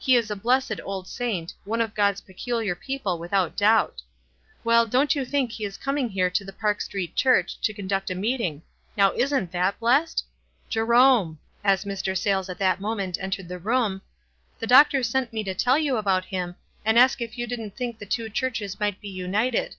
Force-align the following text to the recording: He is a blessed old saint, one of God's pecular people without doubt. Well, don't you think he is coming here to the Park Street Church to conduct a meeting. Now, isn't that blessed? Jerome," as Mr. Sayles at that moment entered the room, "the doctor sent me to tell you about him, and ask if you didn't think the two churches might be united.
He 0.00 0.16
is 0.16 0.32
a 0.32 0.34
blessed 0.34 0.80
old 0.84 1.06
saint, 1.06 1.54
one 1.64 1.80
of 1.80 1.94
God's 1.94 2.20
pecular 2.20 2.74
people 2.74 3.20
without 3.20 3.56
doubt. 3.56 4.02
Well, 4.64 4.84
don't 4.84 5.14
you 5.14 5.24
think 5.24 5.52
he 5.52 5.64
is 5.64 5.76
coming 5.78 6.08
here 6.08 6.28
to 6.28 6.44
the 6.44 6.52
Park 6.52 6.80
Street 6.80 7.14
Church 7.14 7.56
to 7.60 7.72
conduct 7.72 8.10
a 8.10 8.16
meeting. 8.16 8.62
Now, 8.96 9.12
isn't 9.12 9.52
that 9.52 9.78
blessed? 9.78 10.24
Jerome," 10.68 11.38
as 11.62 11.84
Mr. 11.84 12.18
Sayles 12.18 12.48
at 12.48 12.58
that 12.58 12.80
moment 12.80 13.16
entered 13.20 13.46
the 13.46 13.60
room, 13.60 14.02
"the 14.58 14.66
doctor 14.66 15.04
sent 15.04 15.32
me 15.32 15.44
to 15.44 15.54
tell 15.54 15.78
you 15.78 15.96
about 15.96 16.24
him, 16.24 16.56
and 16.84 16.98
ask 16.98 17.20
if 17.22 17.38
you 17.38 17.46
didn't 17.46 17.76
think 17.76 18.00
the 18.00 18.06
two 18.06 18.28
churches 18.28 18.80
might 18.80 19.00
be 19.00 19.08
united. 19.08 19.76